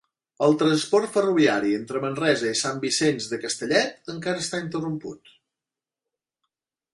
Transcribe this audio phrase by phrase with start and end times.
[0.43, 5.31] El transport ferroviari entre Manresa i Sant Vicenç de Castellet encara està interromput